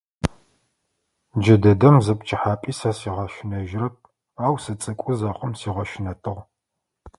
Джыдэдэм 1.41 1.95
зы 2.05 2.13
пчыхьапӏи 2.19 2.71
сэ 2.79 2.91
сигъэщынэжьырэп. 2.97 3.95
Ау 4.43 4.55
сыцӏыкӏу 4.63 5.17
зэхъум 5.19 5.51
сигъэщынэтыгъ. 5.59 6.41